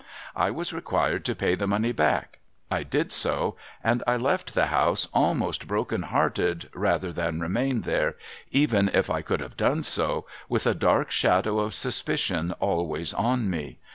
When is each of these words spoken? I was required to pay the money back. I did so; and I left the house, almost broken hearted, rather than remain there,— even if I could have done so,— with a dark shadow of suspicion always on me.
I 0.35 0.49
was 0.49 0.73
required 0.73 1.23
to 1.25 1.35
pay 1.35 1.53
the 1.53 1.67
money 1.67 1.91
back. 1.91 2.39
I 2.71 2.81
did 2.81 3.11
so; 3.11 3.55
and 3.83 4.01
I 4.07 4.17
left 4.17 4.55
the 4.55 4.65
house, 4.65 5.07
almost 5.13 5.67
broken 5.67 6.01
hearted, 6.01 6.71
rather 6.73 7.13
than 7.13 7.39
remain 7.39 7.81
there,— 7.81 8.15
even 8.51 8.89
if 8.95 9.11
I 9.11 9.21
could 9.21 9.41
have 9.41 9.55
done 9.57 9.83
so,— 9.83 10.25
with 10.49 10.65
a 10.65 10.73
dark 10.73 11.11
shadow 11.11 11.59
of 11.59 11.75
suspicion 11.75 12.51
always 12.53 13.13
on 13.13 13.47
me. 13.47 13.77